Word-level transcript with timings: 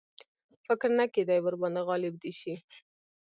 فکر 0.65 0.89
نه 0.99 1.05
کېدی 1.13 1.37
ورباندي 1.41 1.81
غالب 1.87 2.13
دي 2.23 2.31
شي. 2.39 2.53